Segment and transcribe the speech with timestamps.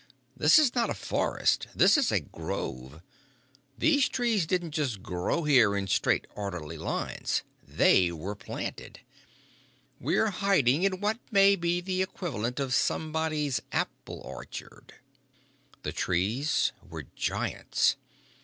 [0.35, 1.67] "This is not a forest.
[1.75, 3.03] This is a grove.
[3.77, 7.43] These trees didn't just grow here in straight orderly lines.
[7.67, 9.01] They were planted!
[9.99, 14.95] We are hiding in what may be the equivalent of somebody's apple orchard."
[15.83, 17.95] The trees were giants.